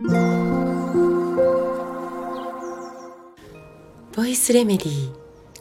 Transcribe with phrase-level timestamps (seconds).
[0.00, 0.06] ボ
[4.24, 5.12] イスレメディー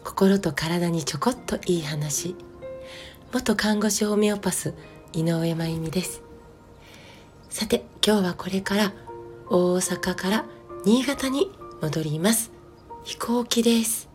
[0.03, 2.35] 心と体にちょこっといい話。
[3.33, 4.75] 元看護師ホメオパス
[5.11, 6.21] 井上真由美です。
[7.49, 8.93] さて今日はこれから
[9.49, 10.45] 大阪から
[10.85, 11.49] 新潟に
[11.81, 12.51] 戻ります。
[13.05, 14.07] 飛行機です。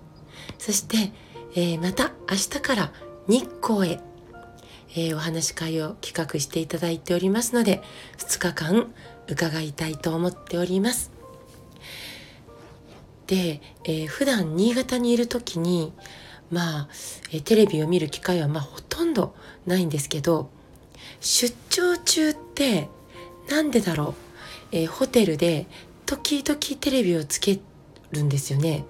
[0.57, 1.13] そして、
[1.57, 2.93] えー、また明日から
[3.27, 3.99] 日光へ、
[4.95, 7.83] えー、お話し会を企画していただいておりますので
[8.19, 8.93] 2日間
[9.29, 11.11] 伺いたいと思っております
[13.27, 15.93] で、えー、普段新潟にいる時に
[16.51, 16.89] まあ、
[17.31, 19.35] えー、テレビを見る機会はまあほとんど
[19.67, 20.51] ないんですけど
[21.21, 22.89] 出張中って
[23.49, 24.15] なんでだろ
[24.73, 25.67] う、えー、ホテルで
[26.05, 27.61] 時々テレビをつけ
[28.11, 28.85] るんですよね。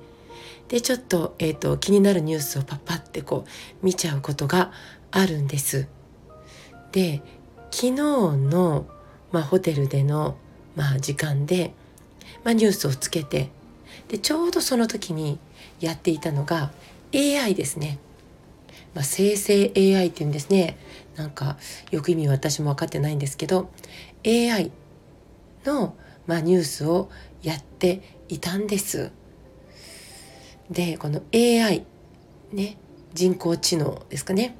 [0.69, 4.73] でちょっと,、えーと、気になるニュースをパッパってこう見ちゃうことが
[5.11, 5.87] あるんです。
[6.93, 7.23] で
[7.71, 8.87] 昨日の、
[9.33, 10.37] まあ、ホテルでの、
[10.77, 11.73] まあ、時間で、
[12.45, 13.51] まあ、ニュースをつけて
[14.09, 15.39] でちょうどその時に
[15.81, 16.71] やっていたのが
[17.15, 17.99] AI ですね。
[18.95, 20.77] まあ、生成 AI っていうんですね
[21.17, 21.57] なんか
[21.91, 23.71] よく意味私も分かってないんですけど
[24.27, 24.71] AI
[25.65, 25.97] の、
[26.27, 27.11] まあ、ニュースを
[27.43, 29.11] やっていたんです。
[30.71, 31.85] でこの AI
[32.53, 32.77] ね
[33.15, 34.57] 人工知能ですかね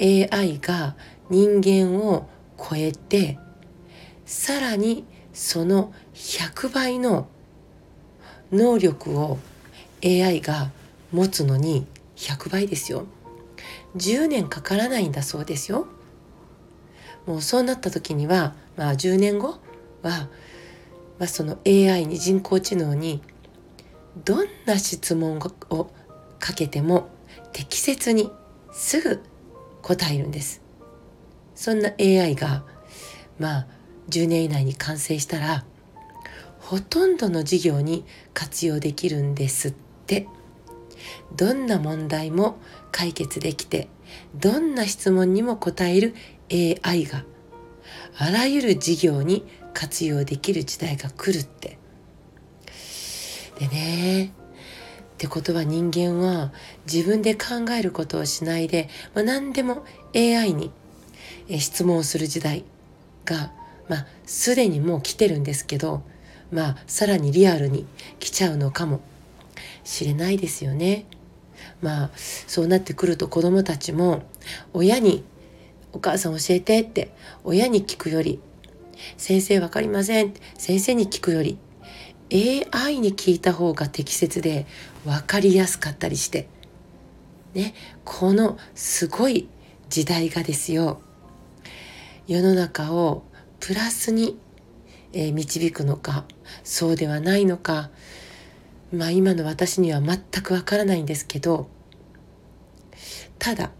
[0.00, 0.96] AI が
[1.30, 3.38] 人間を超えて
[4.24, 7.28] さらにその100倍の
[8.52, 9.38] 能力を
[10.04, 10.70] AI が
[11.12, 13.06] 持つのに100倍ですよ。
[13.96, 15.86] 10年かからないんだそうですよ。
[17.26, 19.58] もうそうなった時にはまあ10年後
[20.02, 20.28] は、
[21.18, 23.20] まあ、その AI に人工知能に
[24.24, 25.38] どんな質問
[25.70, 25.90] を
[26.38, 27.08] かけても
[27.52, 28.30] 適切に
[28.72, 29.22] すぐ
[29.82, 30.65] 答えるんです。
[31.56, 32.62] そんな AI が
[33.40, 33.66] まあ
[34.08, 35.64] 10年以内に完成したら
[36.60, 39.74] ほとんどの事業に活用できるんですっ
[40.06, 40.28] て。
[41.36, 42.58] どんな問題も
[42.92, 43.88] 解決できて
[44.34, 46.14] どんな質問にも答える
[46.50, 47.24] AI が
[48.18, 51.78] あらゆる事業に活用できる時代が来るって。
[53.58, 54.30] でねっ
[55.18, 56.52] てことは人間は
[56.90, 60.70] 自分で考えることをしないで、まあ、何でも AI に
[61.48, 62.64] 質問をする時代
[63.24, 63.52] が、
[63.88, 66.02] まあ、すでにもう来てるんですけど、
[66.50, 67.86] まあ、さらにリアルに
[68.18, 69.00] 来ちゃうのかも
[69.84, 71.06] しれないですよね。
[71.80, 74.22] まあそうなってくると子どもたちも
[74.72, 75.24] 親に
[75.92, 77.12] 「お母さん教えて」って
[77.44, 78.40] 親に聞くより
[79.16, 81.58] 「先生分かりません」先生に聞くより
[82.32, 84.66] AI に聞いた方が適切で
[85.04, 86.48] 分かりやすかったりして
[87.54, 87.74] ね
[88.04, 89.48] このすごい
[89.88, 91.00] 時代がですよ
[92.26, 93.22] 世の中を
[93.60, 94.38] プラスに、
[95.12, 96.24] え、導くのか
[96.64, 97.90] そうではないのか。
[98.92, 101.68] まあ今の私には全くわからないんですけど
[103.38, 103.72] ただ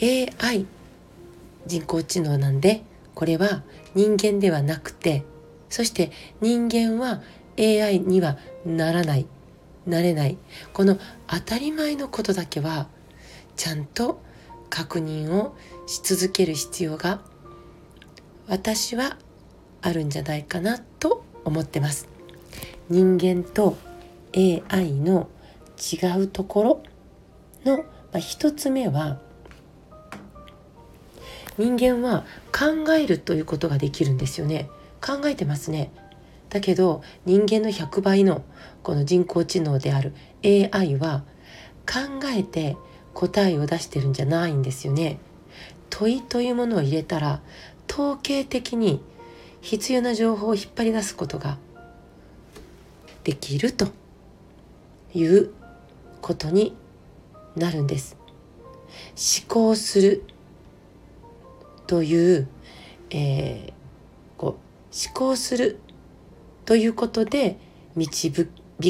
[0.00, 0.66] AI
[1.66, 2.82] 人工知能なんで
[3.14, 3.62] これは
[3.94, 5.24] 人間ではなくて
[5.68, 7.22] そして人間は
[7.58, 9.26] AI にはならない
[9.84, 10.38] なれない。
[10.72, 10.96] この
[11.26, 12.86] 当たり前のことだけは
[13.56, 14.22] ちゃんと
[14.70, 15.56] 確認を
[15.86, 17.20] し続ける必要が
[18.48, 19.16] 私は
[19.80, 22.08] あるんじゃないかなと思ってます。
[22.88, 23.76] 人間と
[24.34, 25.28] AI の
[25.78, 26.82] 違うところ
[27.64, 29.18] の、まあ、一つ目は
[31.58, 34.68] 人間は考えるということができるんですよね。
[35.00, 35.90] 考えてますね。
[36.48, 38.44] だけど人間の100倍の
[38.82, 40.12] この人工知能である
[40.44, 41.24] AI は
[41.86, 42.76] 考えて
[43.14, 45.18] 答えを出してるんじゃないんですよね。
[45.90, 47.42] 問いというものを入れたら
[47.92, 49.02] 統計的に
[49.60, 51.58] 必要な情報を引っ張り出すことが
[53.22, 53.88] できると
[55.12, 55.50] いう
[56.22, 56.74] ことに
[57.54, 58.16] なるんです。
[59.10, 60.24] 思考する
[61.86, 62.48] という、
[63.10, 63.72] えー、
[64.38, 65.78] こう思考する
[66.64, 67.58] ということで
[67.94, 68.46] 導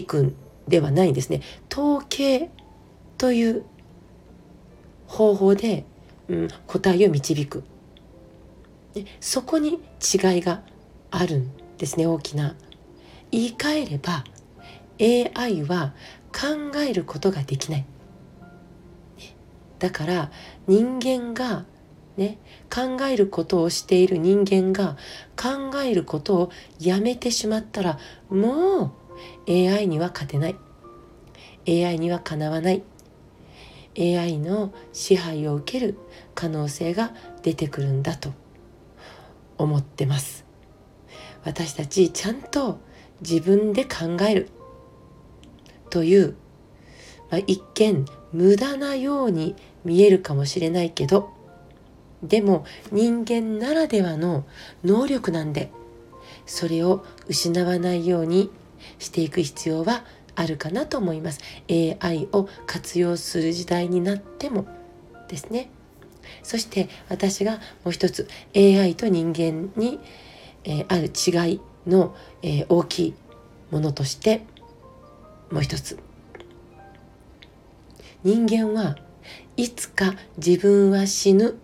[0.06, 0.37] くん
[0.69, 1.41] ではないんですね。
[1.73, 2.50] 統計
[3.19, 3.65] という
[5.09, 5.85] 方法で、
[6.29, 7.65] うん、答えを導く。
[9.21, 10.62] そこに違いが
[11.11, 12.56] あるんですね大きな。
[13.31, 14.25] 言い換えれば
[15.00, 15.94] AI は
[16.33, 17.87] 考えることができない。
[19.79, 20.31] だから
[20.69, 21.65] 人間が
[22.17, 22.39] ね
[22.73, 24.97] 考えることをしている人間が
[25.37, 27.99] 考えることをやめてしまったら
[28.31, 28.95] も
[29.49, 30.56] う AI には勝てない
[31.67, 32.83] AI にはかなわない
[33.99, 35.99] AI の支配を受ける
[36.35, 37.12] 可能性が
[37.43, 38.33] 出てくるんだと
[39.62, 40.44] 思ってます。
[41.44, 42.79] 私たちちゃんと
[43.20, 44.49] 自分で考える。
[45.93, 46.37] という、
[47.31, 49.55] まあ、一見無駄なように
[49.85, 51.31] 見えるかもしれないけど
[52.23, 54.47] でも人間ならではの
[54.85, 55.70] 能力なんで
[56.47, 58.50] それを失わないように
[58.99, 60.05] していく必要は
[60.35, 61.41] あるかなと思います。
[61.69, 64.67] AI を活用する時代になっても
[65.29, 65.69] ですね。
[66.43, 67.52] そして私が
[67.84, 70.00] もう一つ AI と人間に、
[70.64, 73.14] えー、ある違いの、えー、大きい
[73.70, 74.44] ものとして
[75.50, 75.99] もう一つ。
[78.25, 78.96] 人間は
[79.56, 81.58] いつか自分は死ぬ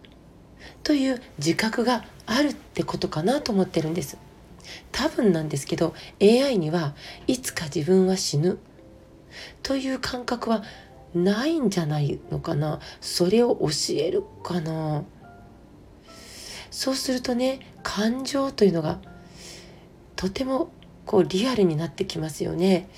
[0.83, 4.19] という自覚があるってことかなと思ってるんです。
[4.93, 6.95] 多分なんですけど AI には
[7.27, 8.59] いつか自分は死ぬ
[9.63, 10.63] という感覚は
[11.15, 12.81] ないんじゃないのかな？
[13.01, 15.05] それを教えるかな？
[16.71, 19.01] そうするとね感情というのが
[20.17, 20.71] とても
[21.07, 22.89] こうリアルになってきますよね。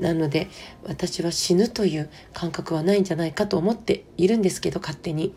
[0.00, 0.48] なので
[0.84, 5.34] 私は死ぬという感覚はないんじゃないかと思っているんですけど勝手に。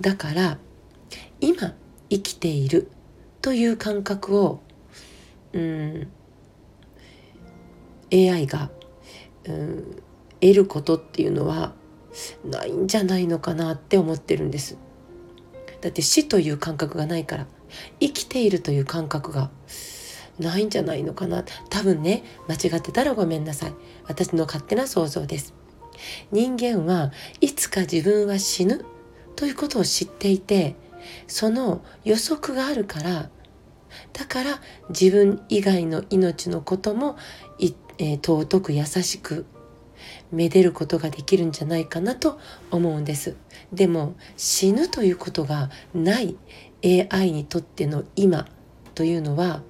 [0.00, 0.58] だから
[1.40, 1.74] 今
[2.08, 2.90] 生きている
[3.42, 4.60] という感覚を
[5.52, 6.08] うん
[8.12, 8.70] AI が、
[9.46, 10.02] うん、
[10.40, 11.74] 得ることっていうのは
[12.44, 14.76] ないんじゃないのかなって思ってるんです。
[15.80, 17.46] だって死という感覚がないから
[18.00, 19.50] 生きているという感覚が
[20.38, 21.44] ないんじゃないのかな。
[21.70, 23.74] 多分ね間違ってたらごめんなさい。
[24.06, 25.54] 私の勝手な想像です。
[26.32, 28.84] 人間はいつか自分は死ぬ
[29.36, 30.74] ということを知っていて
[31.26, 33.30] その予測があるから
[34.12, 37.16] だから自分以外の命のことも、
[38.00, 39.44] えー、尊く優しく
[40.32, 43.36] めでることができるんじゃないかなと思うんです。
[43.72, 46.36] でも死ぬということがない
[46.82, 48.48] AI にとっての今
[48.94, 49.62] というのは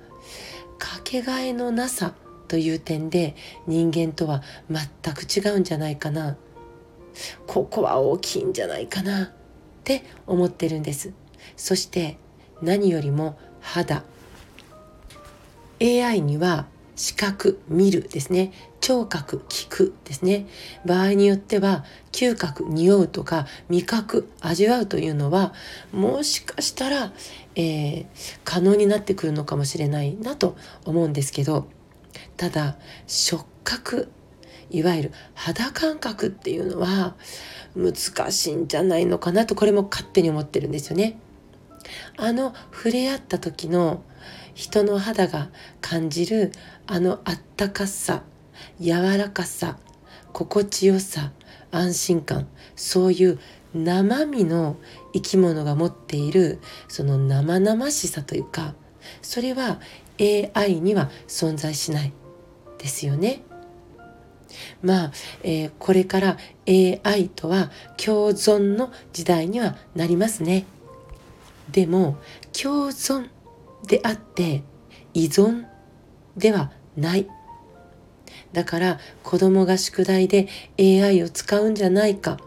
[0.79, 2.15] かけがえのなさ
[2.47, 3.35] という点で
[3.67, 6.37] 人間とは全く違うんじゃないかな。
[7.49, 9.31] ここは大きいんじゃないかなっ
[9.83, 11.13] て思ってるんです。
[11.57, 12.17] そして
[12.63, 14.05] 何よりも肌。
[15.83, 16.67] AI には
[16.97, 20.47] 視覚見るですね聴覚聞くですね
[20.85, 25.53] 場合によっては嗅覚匂うとか味覚味わうというのは
[25.93, 27.13] もしかしたら、
[27.57, 28.07] えー、
[28.45, 31.69] 可能になってくるのかもしれないなと思うんですけど
[32.37, 32.77] ただ
[33.07, 34.11] 触覚
[34.71, 37.15] いわゆる肌感覚っていうのは
[37.77, 41.19] 難しいんじゃないのかなとこれも勝手に思ってるんですよね。
[42.17, 44.03] あの触れ合った時の
[44.55, 45.49] 人の肌が
[45.81, 46.53] 感じる
[46.87, 48.23] あのあったかさ
[48.81, 49.79] 柔らかさ
[50.33, 51.33] 心地よさ
[51.71, 53.39] 安心感そういう
[53.75, 54.77] 生身の
[55.13, 58.75] 生き物が持っているその生々しさというか
[59.23, 59.81] それは
[60.21, 62.13] AI には存在しない
[62.79, 63.43] ですよね。
[64.83, 65.13] まあ、
[65.43, 66.37] えー、これから
[66.67, 70.67] AI とは共存の時代にはなりますね。
[71.73, 72.17] でも
[72.53, 73.29] 共存
[73.87, 74.63] であって
[75.15, 75.65] 依存
[76.37, 77.29] ではない。
[78.53, 82.39] だから子供が宿題で AI を使うんじゃないか。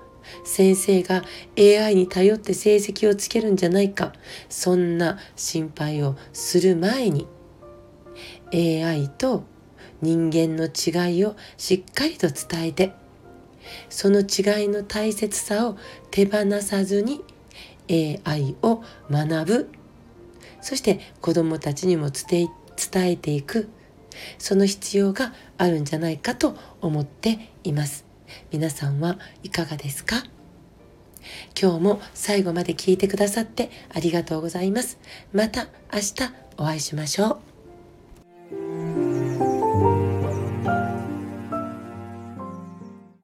[0.46, 1.24] 先生が
[1.58, 4.14] AI に頼って成績をつけるんじゃないか。
[4.50, 7.28] そんな心配をする前に
[8.54, 9.44] AI と
[10.02, 12.94] 人間の違いをしっかりと伝えて
[13.90, 15.78] その違いの大切さを
[16.12, 17.24] 手放さずに
[17.90, 19.70] AI を学ぶ。
[20.62, 22.50] そして子どもたちにも伝
[22.96, 23.70] えていく。
[24.38, 28.06] その必要があるんじゃないかと思っています。
[28.52, 30.24] 皆さんはいかがですか？
[31.60, 35.00] 今日も最後まで聞いてくださってありがとうございます。
[35.34, 36.14] また明日
[36.58, 37.40] お会いしましょ
[38.52, 38.83] う。